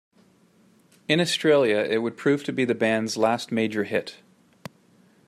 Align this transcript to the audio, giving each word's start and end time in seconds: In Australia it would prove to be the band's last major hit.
In 1.07 1.19
Australia 1.21 1.77
it 1.87 1.99
would 1.99 2.17
prove 2.17 2.43
to 2.45 2.51
be 2.51 2.65
the 2.65 2.73
band's 2.73 3.17
last 3.17 3.51
major 3.51 3.83
hit. 3.83 4.17